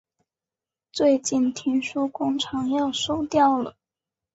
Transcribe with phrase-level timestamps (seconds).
[0.91, 3.75] 最近听说工厂要收掉了